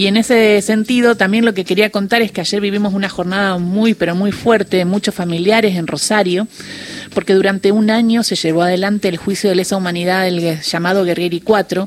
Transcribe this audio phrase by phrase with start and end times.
[0.00, 3.58] Y en ese sentido, también lo que quería contar es que ayer vivimos una jornada
[3.58, 6.48] muy, pero muy fuerte, muchos familiares en Rosario,
[7.12, 11.42] porque durante un año se llevó adelante el juicio de lesa humanidad del llamado Guerrieri
[11.42, 11.86] 4.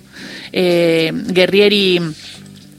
[0.52, 2.02] Eh, Guerrieri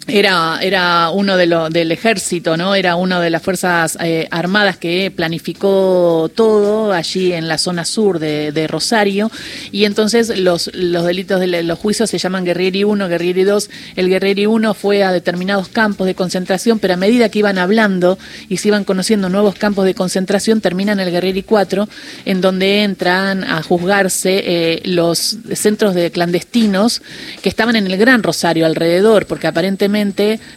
[0.06, 2.74] era, era uno de lo, del ejército, ¿no?
[2.74, 8.18] Era uno de las fuerzas eh, armadas que planificó todo allí en la zona sur
[8.18, 9.30] de, de Rosario.
[9.72, 13.70] Y entonces los, los delitos de los juicios se llaman Guerrieri 1, Guerrieri 2.
[13.96, 18.18] El Guerrieri 1 fue a determinados campos de concentración, pero a medida que iban hablando
[18.48, 21.88] y se iban conociendo nuevos campos de concentración, terminan el Guerrieri 4,
[22.26, 27.00] en donde entran a juzgarse eh, los centros de clandestinos
[27.40, 29.93] que estaban en el Gran Rosario alrededor, porque aparentemente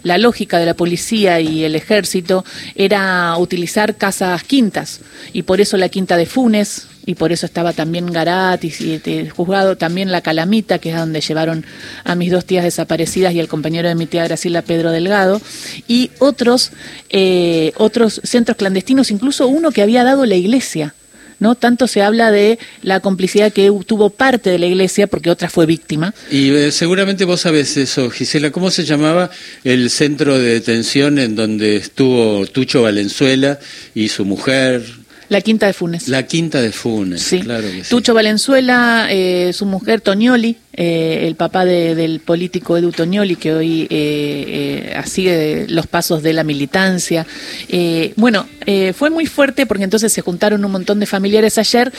[0.03, 2.43] la lógica de la policía y el ejército
[2.75, 5.01] era utilizar casas quintas
[5.33, 9.29] y por eso la quinta de Funes y por eso estaba también Garat y, y,
[9.29, 11.65] juzgado también la Calamita, que es donde llevaron
[12.03, 15.41] a mis dos tías desaparecidas y el compañero de mi tía Graciela Pedro Delgado,
[15.87, 16.71] y otros,
[17.09, 20.95] eh, otros centros clandestinos, incluso uno que había dado la iglesia.
[21.39, 21.55] ¿No?
[21.55, 25.65] Tanto se habla de la complicidad que tuvo parte de la iglesia, porque otra fue
[25.65, 26.13] víctima.
[26.31, 29.29] Y eh, seguramente vos sabés eso, Gisela, ¿cómo se llamaba
[29.63, 33.59] el centro de detención en donde estuvo Tucho Valenzuela
[33.93, 34.83] y su mujer?
[35.29, 36.07] La Quinta de Funes.
[36.07, 37.41] La Quinta de Funes, sí.
[37.41, 37.89] claro que sí.
[37.89, 43.53] Tucho Valenzuela, eh, su mujer Toñoli, eh, el papá de, del político Edu Toñoli, que
[43.53, 47.25] hoy eh, eh sigue los pasos de la militancia.
[47.67, 48.47] Eh, bueno,
[48.93, 51.91] fue muy fuerte porque entonces se juntaron un montón de familiares ayer.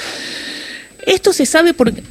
[1.06, 2.02] Esto se sabe porque...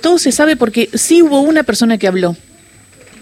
[0.00, 2.36] todo se sabe porque sí hubo una persona que habló,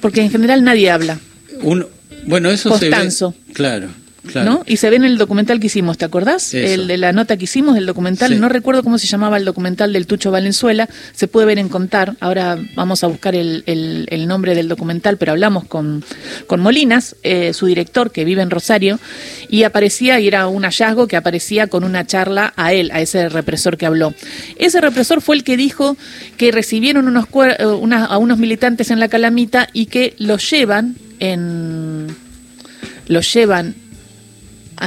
[0.01, 1.19] porque en general nadie habla.
[1.63, 1.87] Un,
[2.25, 3.33] bueno, eso Costanzo.
[3.33, 3.55] se ve...
[3.55, 3.89] Claro.
[4.27, 4.51] Claro.
[4.51, 4.63] ¿no?
[4.67, 6.53] Y se ve en el documental que hicimos, ¿te acordás?
[6.53, 8.37] El de la nota que hicimos del documental, Sí.
[8.39, 12.17] no recuerdo cómo se llamaba el documental del Tucho Valenzuela, se puede ver en Contar,
[12.21, 16.05] ahora vamos a buscar el, el- el nombre del documental, pero hablamos con,
[16.47, 19.01] con Molinas, eh, su director que vive en Rosario,
[19.49, 23.31] y aparecía, y era un hallazgo que aparecía con una charla a él, a ese
[23.31, 24.13] represor que habló.
[24.59, 25.97] Ese represor fue el que dijo
[26.37, 30.49] que recibieron unos, cuer- eh, una- a unos militantes en la Calamita y que los
[30.51, 32.09] llevan en...
[33.09, 33.75] los llevan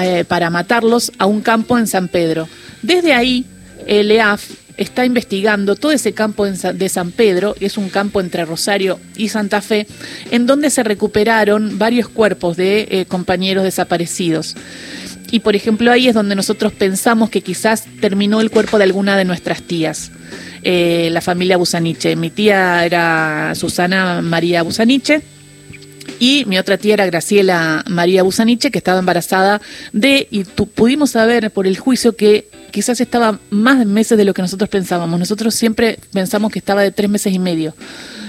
[0.01, 2.47] eh, para matarlos a un campo en San Pedro.
[2.81, 3.45] Desde ahí,
[3.85, 8.45] el EAF está investigando todo ese campo de San Pedro, que es un campo entre
[8.45, 9.87] Rosario y Santa Fe,
[10.31, 14.55] en donde se recuperaron varios cuerpos de eh, compañeros desaparecidos.
[15.31, 19.17] Y por ejemplo ahí es donde nosotros pensamos que quizás terminó el cuerpo de alguna
[19.17, 20.11] de nuestras tías,
[20.61, 22.15] eh, la familia Busaniche.
[22.15, 25.21] Mi tía era Susana María Busaniche,
[26.19, 31.11] y mi otra tía era Graciela María Busaniche, que estaba embarazada de, y tu- pudimos
[31.11, 35.19] saber por el juicio que quizás estaba más meses de lo que nosotros pensábamos.
[35.19, 37.75] Nosotros siempre pensamos que estaba de tres meses y medio.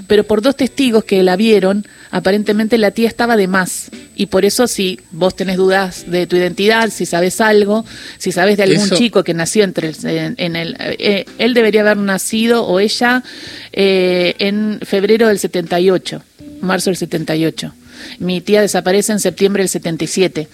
[0.06, 3.90] Pero por dos testigos que la vieron, aparentemente la tía estaba de más.
[4.14, 7.86] Y por eso, si vos tenés dudas de tu identidad, si sabes algo,
[8.18, 10.76] si sabes de algún Eso- chico que nació entre el- en, en el.
[10.78, 13.22] eh, él debería haber nacido, o ella,
[13.72, 16.22] eh, en febrero del 78,
[16.64, 17.72] marzo del 78.
[18.18, 20.48] Mi tía desaparece en septiembre del 77.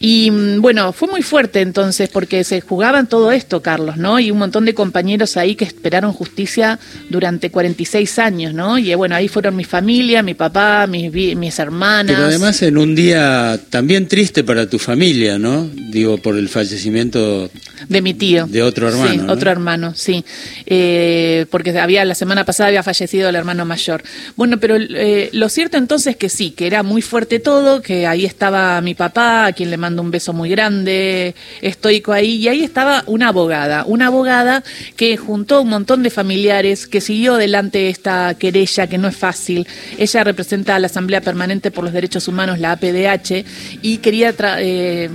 [0.00, 4.18] Y mm, bueno, fue muy fuerte entonces porque se jugaban todo esto, Carlos, ¿no?
[4.20, 6.78] Y un montón de compañeros ahí que esperaron justicia
[7.10, 8.78] durante 46 años, ¿no?
[8.78, 12.14] Y eh, bueno, ahí fueron mi familia, mi papá, mis, mis hermanas.
[12.16, 15.68] Pero además en un día también triste para tu familia, ¿no?
[15.74, 17.50] Digo, por el fallecimiento
[17.88, 18.46] De mi tío.
[18.46, 19.10] de otro hermano.
[19.10, 19.32] Sí, ¿no?
[19.32, 20.24] otro hermano, sí.
[20.66, 24.02] Eh, porque había la semana pasada había fallecido el hermano mayor.
[24.36, 28.06] Bueno, pero eh, lo cierto entonces es que sí, que era muy fuerte todo, que
[28.06, 32.48] ahí estaba mi papá, a quien le mando un beso muy grande, estoico ahí, y
[32.48, 34.64] ahí estaba una abogada, una abogada
[34.96, 39.66] que juntó un montón de familiares, que siguió adelante esta querella, que no es fácil.
[39.98, 43.44] Ella representa a la Asamblea Permanente por los Derechos Humanos, la APDH,
[43.82, 44.34] y quería...
[44.34, 45.10] tra- eh,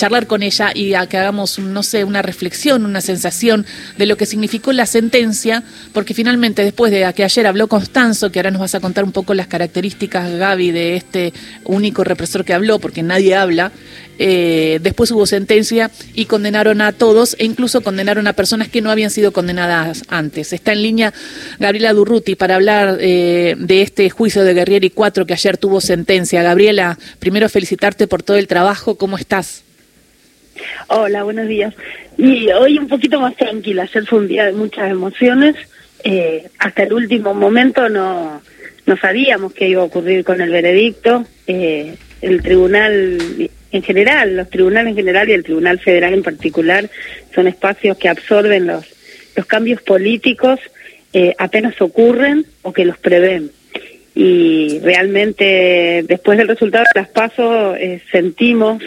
[0.00, 3.66] charlar con ella y a que hagamos, no sé, una reflexión, una sensación
[3.98, 5.62] de lo que significó la sentencia,
[5.92, 9.12] porque finalmente después de que ayer habló Constanzo, que ahora nos vas a contar un
[9.12, 11.34] poco las características, Gaby, de este
[11.66, 13.72] único represor que habló, porque nadie habla,
[14.18, 18.90] eh, después hubo sentencia y condenaron a todos e incluso condenaron a personas que no
[18.90, 20.54] habían sido condenadas antes.
[20.54, 21.12] Está en línea
[21.58, 26.42] Gabriela Durruti para hablar eh, de este juicio de Guerrieri 4 que ayer tuvo sentencia.
[26.42, 28.94] Gabriela, primero felicitarte por todo el trabajo.
[28.94, 29.64] ¿Cómo estás?
[30.88, 31.74] Hola, buenos días.
[32.16, 33.82] Y hoy un poquito más tranquila.
[33.82, 35.56] Ayer fue un día de muchas emociones.
[36.04, 38.40] Eh, hasta el último momento no,
[38.86, 41.24] no sabíamos qué iba a ocurrir con el veredicto.
[41.46, 43.18] Eh, el tribunal
[43.72, 46.90] en general, los tribunales en general y el tribunal federal en particular
[47.34, 48.84] son espacios que absorben los,
[49.36, 50.58] los cambios políticos
[51.12, 53.50] eh, apenas ocurren o que los prevén.
[54.14, 58.82] y realmente después del resultado de las pasos eh, sentimos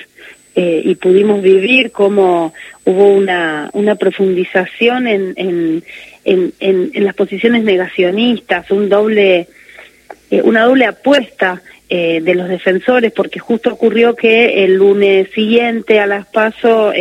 [0.56, 2.54] eh, y pudimos vivir cómo
[2.86, 5.84] hubo una, una profundización en, en,
[6.26, 9.48] en, en, las posiciones negacionistas, un doble,
[10.30, 16.00] eh, una doble apuesta eh, de los defensores, porque justo ocurrió que el lunes siguiente
[16.00, 16.94] a las pasos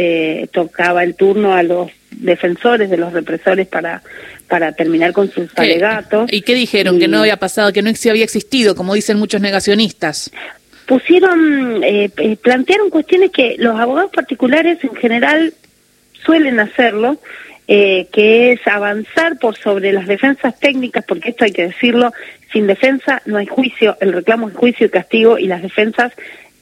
[0.51, 4.03] tocaba el turno a los defensores de los represores para
[4.49, 6.31] para terminar con sus alegatos.
[6.31, 6.99] ¿Y qué dijeron?
[6.99, 10.31] que no había pasado, que no había existido, como dicen muchos negacionistas
[10.87, 15.55] pusieron, eh, eh, plantearon cuestiones que los abogados particulares en general
[16.25, 17.19] suelen hacerlo,
[17.69, 22.13] eh, que es avanzar por sobre las defensas técnicas, porque esto hay que decirlo,
[22.53, 26.13] sin defensa no hay juicio, el reclamo es juicio y castigo y las defensas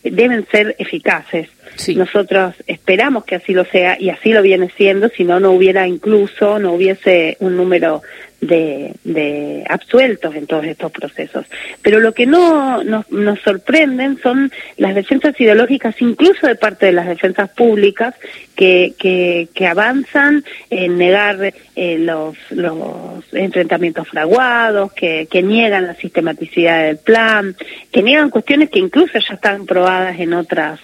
[0.02, 1.48] deben ser eficaces.
[1.94, 5.86] Nosotros esperamos que así lo sea y así lo viene siendo, si no, no hubiera
[5.86, 8.02] incluso, no hubiese un número
[8.40, 11.46] de, de absueltos en todos estos procesos.
[11.82, 16.92] Pero lo que no nos, nos sorprenden son las defensas ideológicas, incluso de parte de
[16.92, 18.14] las defensas públicas,
[18.56, 25.94] que, que, que avanzan en negar eh, los, los enfrentamientos fraguados, que, que niegan la
[25.94, 27.56] sistematicidad del plan,
[27.92, 30.80] que niegan cuestiones que incluso ya están probadas en otras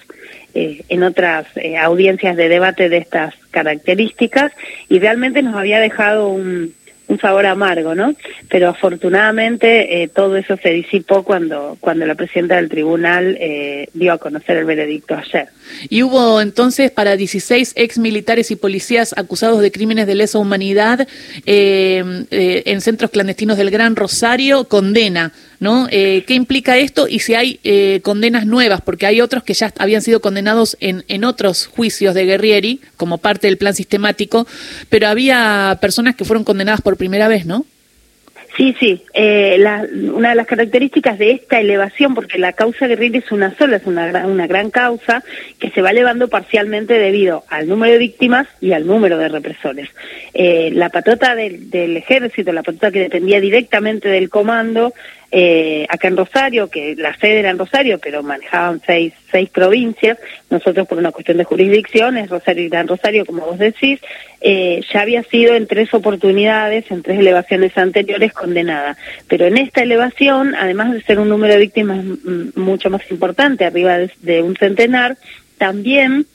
[0.55, 4.53] eh, en otras eh, audiencias de debate de estas características
[4.89, 6.73] y realmente nos había dejado un,
[7.09, 8.15] un sabor amargo, ¿no?
[8.49, 14.13] Pero afortunadamente eh, todo eso se disipó cuando, cuando la presidenta del tribunal eh, dio
[14.13, 15.49] a conocer el veredicto ayer.
[15.89, 21.07] Y hubo entonces para 16 ex militares y policías acusados de crímenes de lesa humanidad
[21.45, 25.89] eh, en centros clandestinos del Gran Rosario condena ¿no?
[25.91, 28.81] Eh, ¿Qué implica esto y si hay eh, condenas nuevas?
[28.81, 33.19] Porque hay otros que ya habían sido condenados en, en otros juicios de Guerrieri como
[33.19, 34.47] parte del plan sistemático,
[34.89, 37.65] pero había personas que fueron condenadas por primera vez, ¿no?
[38.57, 39.03] Sí, sí.
[39.13, 43.55] Eh, la, una de las características de esta elevación, porque la causa guerrilla es una
[43.57, 45.23] sola, es una, una gran causa
[45.59, 49.91] que se va elevando parcialmente debido al número de víctimas y al número de represores.
[50.33, 54.95] Eh, la patota del, del ejército, la patota que dependía directamente del comando,
[55.31, 60.19] eh, acá en Rosario, que la sede era en Rosario, pero manejaban seis, seis provincias,
[60.51, 64.01] nosotros por una cuestión de jurisdicción, es Rosario y Gran Rosario, como vos decís,
[64.41, 68.97] eh, ya había sido en tres oportunidades, en tres elevaciones anteriores, condenada.
[69.29, 72.05] Pero en esta elevación, además de ser un número de víctimas
[72.55, 75.17] mucho más importante, arriba de un centenar,
[75.59, 76.27] también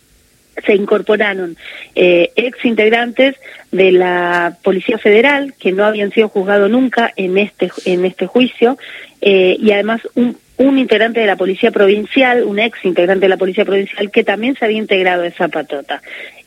[0.66, 1.58] se incorporaron
[1.96, 3.36] eh, ex integrantes
[3.72, 8.78] de la Policía Federal que no habían sido juzgados nunca en este en este juicio
[9.22, 13.38] eh, y además un, un integrante de la Policía Provincial, un ex integrante de la
[13.38, 16.02] Policía Provincial que también se había integrado a esa patota.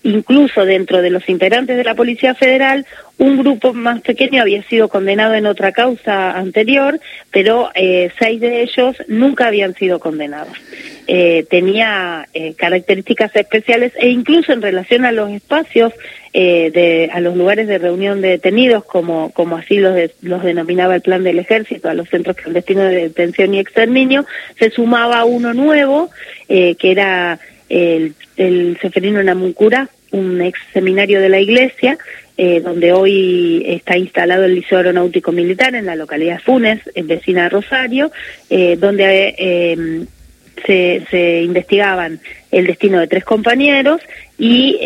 [0.04, 2.84] Incluso dentro de los integrantes de la Policía Federal,
[3.16, 8.62] un grupo más pequeño había sido condenado en otra causa anterior, pero eh, seis de
[8.62, 10.58] ellos nunca habían sido condenados.
[11.06, 15.94] Eh, tenía eh, características especiales e incluso en relación a los espacios,
[16.34, 21.00] eh, de, a los lugares de reunión de detenidos, como, así los, los denominaba el
[21.00, 24.26] plan del ejército, a los centros clandestinos de detención y exterminio,
[24.58, 26.10] se sumaba uno nuevo,
[26.48, 31.98] que era el, el Seferino Namuncura, un ex seminario de la iglesia,
[32.36, 37.44] eh, donde hoy está instalado el Liceo Aeronáutico Militar en la localidad Funes, en vecina
[37.44, 38.12] de Rosario,
[38.48, 40.04] eh, donde eh,
[40.64, 42.20] se, se, investigaban
[42.52, 44.00] el destino de tres compañeros
[44.38, 44.78] y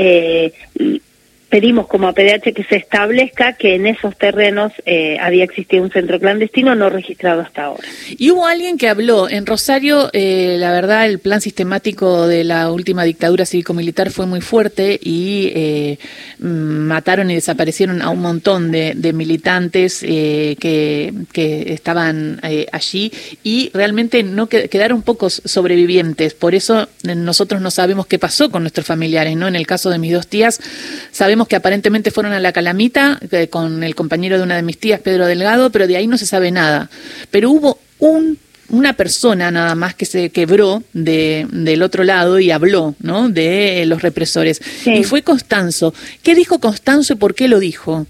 [1.48, 5.90] pedimos como a PDH que se establezca que en esos terrenos eh, había existido un
[5.90, 7.86] centro clandestino no registrado hasta ahora.
[8.16, 12.70] Y hubo alguien que habló en Rosario, eh, la verdad el plan sistemático de la
[12.70, 15.98] última dictadura cívico-militar fue muy fuerte y eh,
[16.38, 22.40] mataron y desaparecieron a un montón de, militantes que, que, estaban
[22.72, 23.10] allí
[23.42, 26.34] y realmente no quedaron pocos sobrevivientes.
[26.34, 29.36] Por eso nosotros no sabemos qué pasó con nuestros familiares.
[29.36, 29.48] ¿no?
[29.48, 30.60] En el caso de mis dos tías,
[31.10, 35.00] sabemos que aparentemente fueron a la Calamita con el compañero de una de mis tías,
[35.00, 36.90] Pedro Delgado, pero de ahí no se sabe nada.
[37.30, 38.38] Pero hubo un
[38.70, 43.28] una persona nada más que se quebró de, del otro lado y habló ¿no?
[43.28, 44.60] de los represores.
[44.84, 45.94] Y fue Constanzo.
[46.22, 48.06] ¿Qué dijo Constanzo y por qué lo dijo?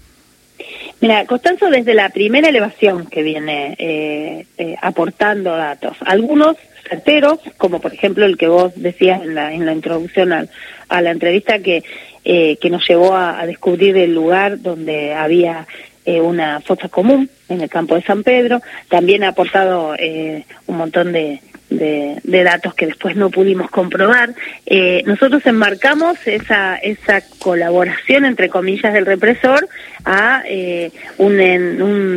[1.01, 6.57] Mira, Constanzo desde la primera elevación que viene eh, eh, aportando datos, algunos
[6.89, 11.11] certeros, como por ejemplo el que vos decías en la, en la introducción a la
[11.11, 11.83] entrevista, que
[12.31, 15.65] eh, que nos llevó a, descubrir el lugar donde había
[16.05, 18.61] eh, una fosa común en el campo de San Pedro.
[18.87, 24.33] También ha aportado eh, un montón de, de, datos que después no pudimos comprobar.
[24.65, 29.67] Eh, nosotros enmarcamos esa, esa colaboración, entre comillas, del represor
[30.05, 31.39] a eh, un,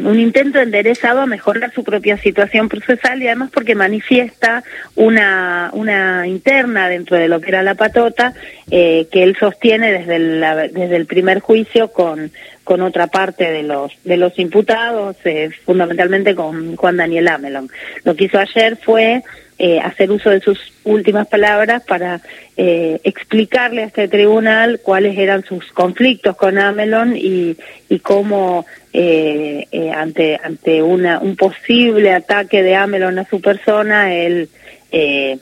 [0.04, 4.62] un, intento enderezado a mejorar su propia situación procesal y además porque manifiesta
[4.94, 8.34] una, una interna dentro de lo que era la patota
[8.70, 10.40] eh, que él sostiene desde el,
[10.72, 12.30] desde el primer juicio con
[12.64, 15.16] con otra parte de los de los imputados,
[15.64, 17.68] fundamentalmente con Juan Daniel Amelon.
[18.04, 19.22] Lo que hizo ayer fue
[19.64, 22.20] eh, hacer uso de sus últimas palabras para
[22.56, 27.56] eh, explicarle a este tribunal cuáles eran sus conflictos con Amelon y,
[27.88, 34.48] y cómo eh, ante ante una un posible ataque de Amelon a su persona él
[34.90, 35.38] se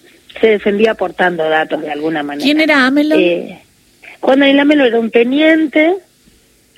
[0.46, 2.44] defendía aportando datos de alguna manera.
[2.44, 3.18] ¿Quién era Amelon?
[4.20, 5.94] Juan Daniel Amelon era un teniente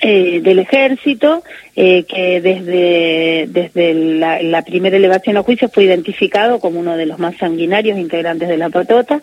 [0.05, 1.45] eh, del ejército
[1.77, 7.19] eh, que desde, desde la, primera elevación a juicio fue identificado como uno de los
[7.19, 9.21] más sanguinarios integrantes de la patota.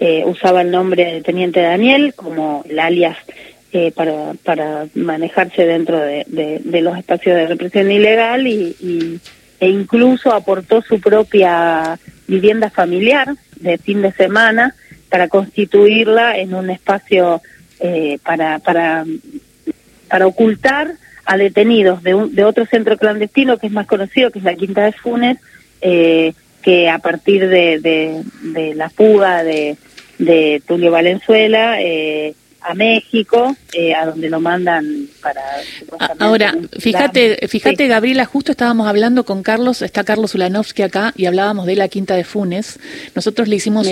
[0.00, 3.18] Eh, usaba el nombre de Teniente Daniel como el alias
[3.94, 9.20] para, para manejarse dentro de, de, los espacios de represión ilegal y,
[9.60, 14.74] e incluso aportó su propia vivienda familiar de fin de semana
[15.10, 17.42] para constituirla en un espacio
[18.22, 19.04] para, para
[20.14, 20.94] para ocultar
[21.24, 24.54] a detenidos de, un, de otro centro clandestino que es más conocido, que es la
[24.54, 25.38] Quinta de Funes,
[25.80, 29.76] eh, que a partir de, de, la fuga de,
[30.20, 35.40] de Tulio Valenzuela eh, a México, eh, a donde lo mandan para...
[36.18, 41.66] Ahora, fíjate, fíjate Gabriela, justo estábamos hablando con Carlos, está Carlos Ulanovsky acá, y hablábamos
[41.66, 42.78] de la Quinta de Funes.
[43.14, 43.88] Nosotros le hicimos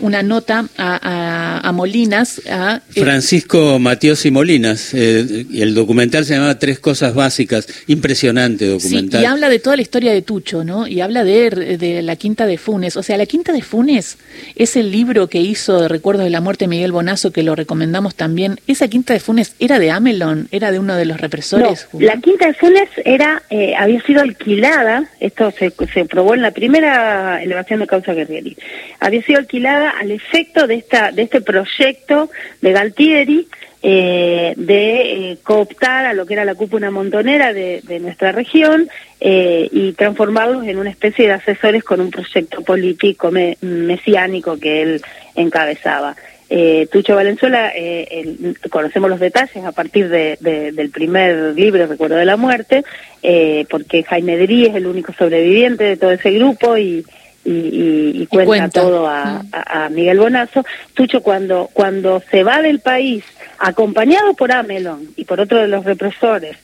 [0.00, 2.40] una nota a, Molinas.
[2.48, 8.66] A, eh, Francisco Matías y Molinas, eh, el documental se llama Tres Cosas Básicas, impresionante
[8.66, 9.22] documental.
[9.22, 10.86] y habla de toda la historia de Tucho, ¿no?
[10.86, 12.96] Y habla de, de la Quinta de Funes.
[12.96, 14.18] O sea, la Quinta de Funes
[14.54, 18.14] es el libro que hizo de Recuerdos de la Muerte Miguel Bonazo, que lo recomendamos
[18.14, 20.48] también, ¿esa quinta de Funes era de Amelon?
[20.52, 21.88] ¿Era de uno de los represores?
[21.98, 26.50] la quinta de Funes era, eh, había sido alquilada, esto se, se probó en la
[26.50, 28.56] primera elevación de causa Guerrieri,
[29.00, 33.48] había sido alquilada al efecto de, esta, de este proyecto de Galtieri,
[33.80, 38.88] eh, de eh, cooptar a lo que era la cúpula montonera de, nuestra región
[39.20, 45.02] y transformarlos en una especie de asesores con un proyecto político mesiánico que él
[45.34, 46.16] encabezaba.
[46.50, 52.24] Eh, Tucho Valenzuela, eh, conocemos los detalles a partir de, del primer libro, Recuerdo de
[52.24, 52.84] la Muerte,
[53.22, 57.04] eh, porque Jaime Derí es el único sobreviviente de todo ese grupo y,
[57.44, 59.50] y, cuenta, todo mm.
[59.52, 60.64] a, Miguel Bonazo.
[60.94, 63.24] Tucho cuando, cuando se va del país,
[63.58, 66.56] acompañado por Amelon y por otro de los represores,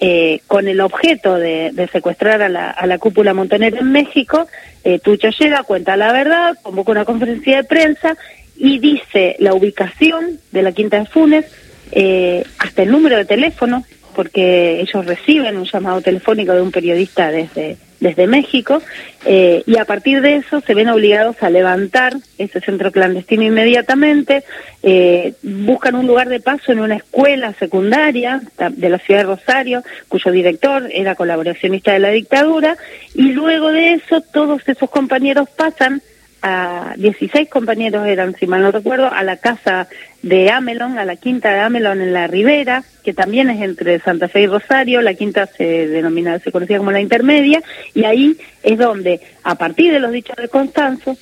[0.00, 4.46] eh, con el objeto de, secuestrar a la, a la, cúpula montonera en México,
[4.82, 8.16] eh, Tucho llega, cuenta la verdad, convoca una conferencia de prensa
[8.60, 11.46] y dice la ubicación de la Quinta de Funes,
[11.92, 17.30] eh, hasta el número de teléfono, porque ellos reciben un llamado telefónico de un periodista
[17.30, 18.82] desde, desde México,
[19.24, 24.44] eh, y a partir de eso se ven obligados a levantar ese centro clandestino inmediatamente,
[24.82, 29.82] eh, buscan un lugar de paso en una escuela secundaria de la ciudad de Rosario,
[30.08, 32.76] cuyo director era colaboracionista de la dictadura,
[33.14, 36.02] y luego de eso todos esos compañeros pasan
[36.42, 39.88] a 16 compañeros eran, si mal no recuerdo, a la casa
[40.22, 44.28] de Amelon, a la quinta de Amelon en la Ribera, que también es entre Santa
[44.28, 47.62] Fe y Rosario, la quinta se denomina, se conocía como la intermedia,
[47.94, 51.16] y ahí es donde, a partir de los dichos de Constanzo,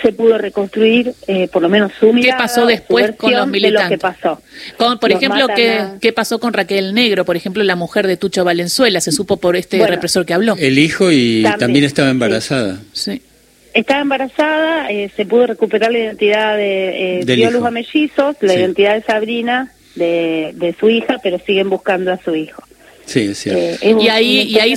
[0.00, 3.88] se pudo reconstruir eh, por lo menos su mirada, ¿Qué pasó después con los militantes?
[3.88, 4.98] De lo que pasó.
[5.00, 9.00] por ejemplo, ¿qué, ¿qué, pasó con Raquel Negro, por ejemplo, la mujer de Tucho Valenzuela?
[9.00, 10.56] Se supo por este represor que habló.
[10.58, 12.78] El hijo y también, estaba embarazada.
[12.92, 13.22] sí.
[13.72, 18.94] Estaba embarazada, eh, se pudo recuperar la identidad de eh, luz a mellizos, la identidad
[18.94, 22.62] de Sabrina, de, de su hija, pero siguen buscando a su hijo.
[23.06, 23.84] Sí, es cierto.
[23.84, 24.74] Eh, y, ahí, y, ahí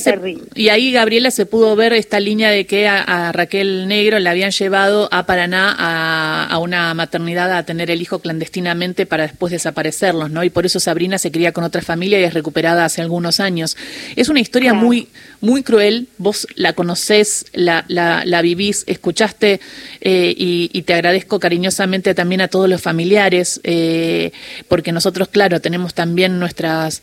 [0.56, 4.51] y ahí, Gabriela, se pudo ver esta línea de que a, Raquel Negro la habían
[4.51, 10.32] llevado a Paraná a, a, una maternidad a tener el hijo clandestinamente para después desaparecerlos,
[10.32, 10.44] ¿no?
[10.44, 13.77] Y por eso Sabrina se cría con otra familia y es recuperada hace algunos años.
[14.15, 15.10] Es una historia muy,
[15.42, 16.08] muy cruel.
[16.18, 19.60] Vos la conocés, la, la, la vivís, escuchaste
[20.01, 24.32] eh, y, te agradezco cariñosamente también a todos los familiares, eh,
[24.68, 27.01] porque nosotros, claro, tenemos también nuestras,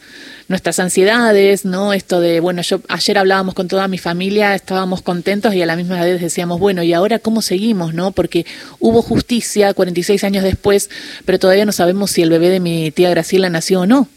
[0.50, 1.92] nuestras ansiedades, ¿no?
[1.92, 5.76] Esto de, bueno, yo ayer hablábamos con toda mi familia, estábamos contentos y a la
[5.76, 8.11] misma vez decíamos, bueno, ¿y ahora cómo seguimos, no?
[8.11, 8.45] Porque
[8.80, 10.90] hubo justicia 46 años después,
[11.25, 14.09] pero todavía no sabemos si el bebé de mi tía Graciela nació o no.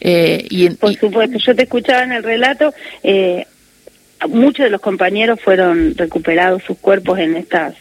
[0.00, 3.44] Eh, y, Por supuesto, yo te escuchaba en el relato, eh,
[4.30, 7.74] muchos de los compañeros fueron recuperados sus cuerpos en estas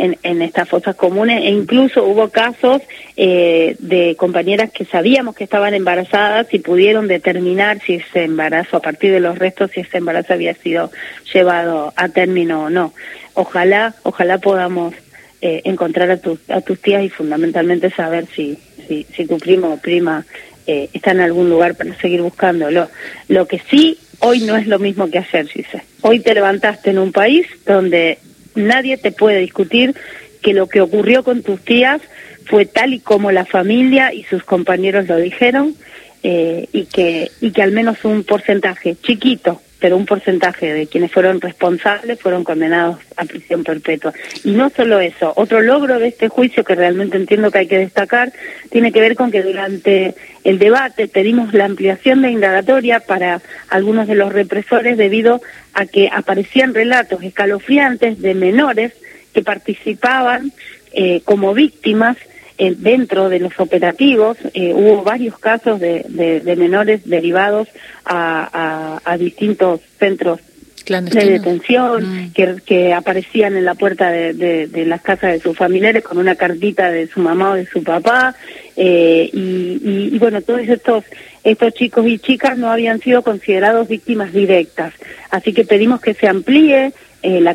[0.00, 2.82] en, en estas fosas comunes e incluso hubo casos
[3.16, 8.80] eh, de compañeras que sabíamos que estaban embarazadas y pudieron determinar si ese embarazo, a
[8.80, 10.90] partir de los restos, si ese embarazo había sido
[11.32, 12.94] llevado a término o no.
[13.34, 14.94] Ojalá, ojalá podamos
[15.42, 19.74] eh, encontrar a, tus a tus tías y fundamentalmente saber si, si, si tu primo
[19.74, 20.24] o prima
[20.66, 22.88] eh, está en algún lugar para seguir buscándolo.
[23.28, 26.98] Lo que sí hoy no es lo mismo que ayer, sé Hoy te levantaste en
[26.98, 28.18] un país donde
[28.54, 29.94] nadie te puede discutir
[30.42, 32.00] que lo que ocurrió con tus tías
[32.46, 35.74] fue tal y como la familia y sus compañeros lo dijeron
[36.22, 41.10] eh, y que y que al menos un porcentaje chiquito pero un porcentaje de quienes
[41.10, 44.12] fueron responsables fueron condenados a prisión perpetua.
[44.44, 47.78] Y no solo eso, otro logro de este juicio que realmente entiendo que hay que
[47.78, 48.32] destacar
[48.70, 54.06] tiene que ver con que durante el debate pedimos la ampliación de indagatoria para algunos
[54.06, 55.40] de los represores debido
[55.72, 58.92] a que aparecían relatos escalofriantes de menores
[59.32, 60.52] que participaban
[60.92, 62.16] eh, como víctimas
[62.62, 67.68] eh, dentro de los operativos eh, hubo varios casos de, de, menores derivados
[68.04, 70.40] a, a, distintos centros
[70.84, 72.32] de detención mm.
[72.34, 74.34] que, que, aparecían en la puerta de,
[74.66, 77.82] de, las casas de sus familiares con una cartita de su mamá o de su
[77.82, 78.34] papá
[78.76, 81.04] eh, y, y, bueno todos estos
[81.42, 84.92] estos chicos y chicas no habían sido considerados víctimas directas
[85.30, 87.54] así que pedimos que se amplíe eh, la,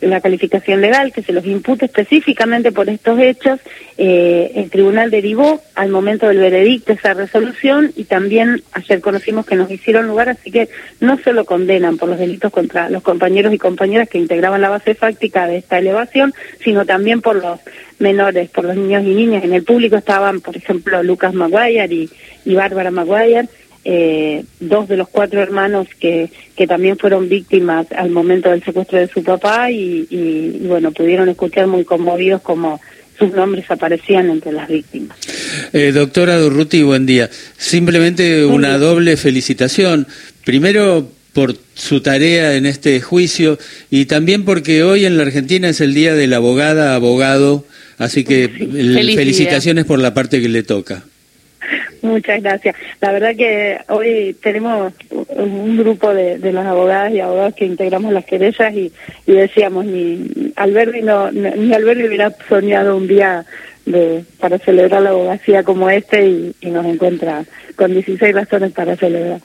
[0.00, 3.60] la, calificación legal, que se los impute específicamente por estos hechos.
[3.96, 9.54] Eh, el tribunal derivó al momento del veredicto esa resolución y también ayer conocimos que
[9.54, 10.68] nos hicieron lugar, así que
[11.00, 14.94] no solo condenan por los delitos contra los compañeros y compañeras que integraban la base
[14.94, 17.60] fáctica de esta elevación, sino también por los
[18.00, 19.44] menores, por los niños y niñas.
[19.44, 22.10] En el público estaban, por ejemplo, Lucas Maguire y,
[22.44, 23.48] y Bárbara Maguire
[23.84, 28.98] eh, dos de los cuatro hermanos que, que también fueron víctimas al momento del secuestro
[28.98, 32.80] de su papá y, y, bueno, pudieron escuchar muy conmovidos como
[33.18, 35.16] sus nombres aparecían entre las víctimas.
[35.72, 37.30] Eh, doctora Durruti, buen día.
[37.56, 40.06] Simplemente una doble felicitación.
[40.44, 43.58] Primero por su tarea en este juicio
[43.90, 47.66] y también porque hoy en la Argentina es el día de la abogada abogado,
[47.98, 51.04] así que felicitaciones por la parte que le toca.
[52.04, 52.76] Muchas gracias.
[53.00, 58.12] La verdad que hoy tenemos un grupo de, de las abogadas y abogados que integramos
[58.12, 58.92] las querellas y,
[59.26, 63.46] y decíamos, ni Alberti no, ni Alberti hubiera soñado un día
[63.86, 67.42] de, para celebrar la abogacía como este y, y nos encuentra
[67.74, 69.40] con 16 razones para celebrar.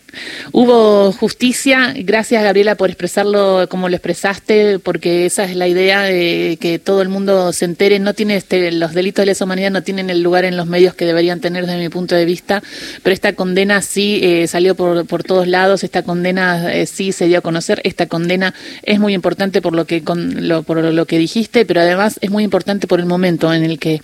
[0.52, 6.58] Hubo justicia, gracias Gabriela por expresarlo como lo expresaste, porque esa es la idea de
[6.60, 9.84] que todo el mundo se entere, no tiene este, los delitos de lesa humanidad no
[9.84, 12.64] tienen el lugar en los medios que deberían tener desde mi punto de vista,
[13.04, 17.28] pero esta condena sí eh, salió por, por todos lados, esta condena eh, sí se
[17.28, 21.06] dio a conocer, esta condena es muy importante por lo que con, lo, por lo
[21.06, 24.02] que dijiste, pero además es muy importante por el momento en el que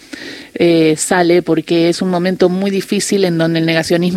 [0.55, 4.14] eh, sale, porque es un momento muy difícil en donde el negacionismo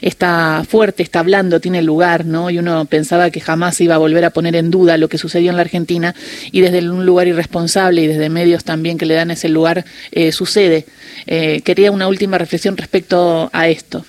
[0.00, 2.50] está fuerte, está hablando, tiene lugar, ¿no?
[2.50, 5.50] Y uno pensaba que jamás iba a volver a poner en duda lo que sucedió
[5.50, 6.14] en la Argentina
[6.50, 10.32] y desde un lugar irresponsable y desde medios también que le dan ese lugar eh,
[10.32, 10.86] sucede.
[11.26, 14.04] Eh, quería una última reflexión respecto a esto.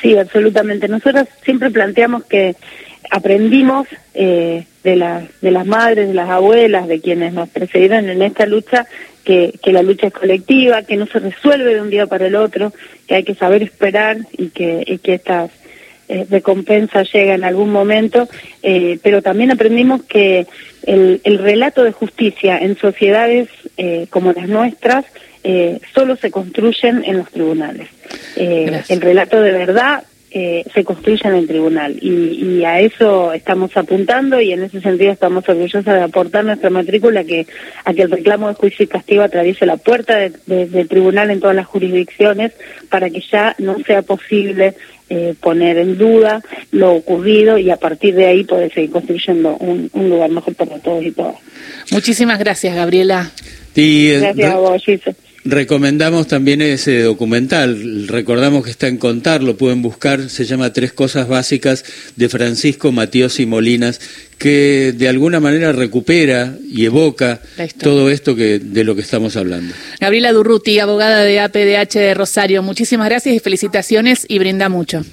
[0.00, 0.88] Sí, absolutamente.
[0.88, 2.56] Nosotros siempre planteamos que
[3.10, 8.22] aprendimos eh, de, las de las madres, de las abuelas, de quienes nos precedieron en
[8.22, 8.86] esta lucha,
[9.24, 12.36] que, que la lucha es colectiva, que no se resuelve de un día para el
[12.36, 12.72] otro,
[13.06, 15.50] que hay que saber esperar y que, y que estas
[16.08, 18.28] eh, recompensas llegan en algún momento,
[18.62, 20.46] eh, pero también aprendimos que
[20.84, 25.04] el, el, relato de justicia en sociedades eh, como las nuestras
[25.42, 27.88] eh, solo se construyen en los tribunales.
[28.36, 31.98] Eh, el relato de verdad eh, se construya en el tribunal.
[32.00, 37.24] Y, a eso estamos apuntando y en ese sentido estamos orgullosos de aportar nuestra matrícula
[37.24, 37.46] que,
[37.84, 41.56] a que el reclamo de juicio y castigo atraviese la puerta del tribunal en todas
[41.56, 42.52] las jurisdicciones
[42.90, 44.74] para que ya no sea posible
[45.08, 49.90] eh, poner en duda lo ocurrido y a partir de ahí poder seguir construyendo un,
[49.94, 51.36] lugar mejor para todos y todas.
[51.90, 53.32] Muchísimas gracias, Gabriela.
[53.74, 54.82] gracias a vos,
[55.44, 60.92] Recomendamos también ese documental, recordamos que está en Contar, lo pueden buscar, se llama Tres
[60.92, 61.82] Cosas Básicas
[62.16, 64.00] de Francisco Matías y Molinas,
[64.36, 67.40] que de alguna manera recupera y evoca
[67.82, 69.74] todo esto que de lo que estamos hablando.
[69.98, 75.04] Gabriela Durruti, abogada de APDH de Rosario, muchísimas gracias y felicitaciones y brinda mucho.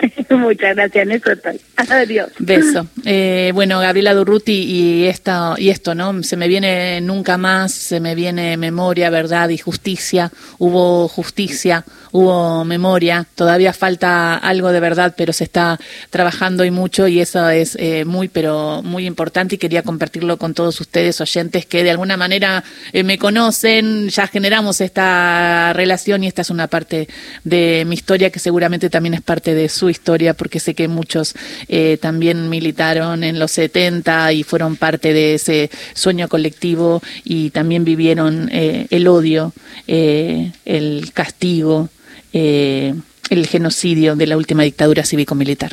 [0.30, 1.60] Muchas gracias, en eso estoy.
[1.76, 2.30] Adiós.
[2.38, 2.86] Beso.
[3.04, 6.22] Eh, bueno, Gabriela Durruti y, esta, y esto, ¿no?
[6.22, 10.30] Se me viene nunca más, se me viene memoria, verdad y justicia.
[10.58, 13.26] Hubo justicia, hubo memoria.
[13.34, 15.78] Todavía falta algo de verdad, pero se está
[16.10, 20.54] trabajando y mucho y eso es eh, muy, pero muy importante y quería compartirlo con
[20.54, 24.08] todos ustedes, oyentes, que de alguna manera eh, me conocen.
[24.08, 27.08] Ya generamos esta relación y esta es una parte
[27.44, 31.34] de mi historia que seguramente también es parte de su historia, porque sé que muchos
[31.68, 37.84] eh, también militaron en los 70 y fueron parte de ese sueño colectivo y también
[37.84, 39.52] vivieron eh, el odio,
[39.86, 41.88] eh, el castigo,
[42.32, 45.68] el genocidio de la última dictadura cívico-militar.